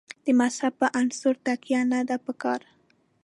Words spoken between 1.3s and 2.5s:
تکیه نه ده په